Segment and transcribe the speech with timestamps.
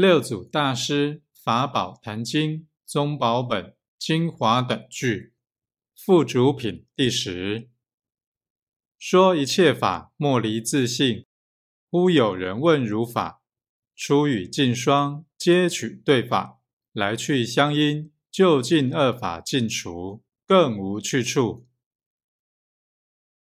[0.00, 5.34] 六祖大师法宝坛经宗宝本精华等句
[5.94, 7.68] 附主品第十。
[8.98, 11.26] 说一切法莫离自性。
[11.90, 13.42] 忽有人问如法，
[13.94, 16.60] 出语尽双，皆取对法，
[16.94, 21.66] 来去相因，就近二法尽除，更无去处。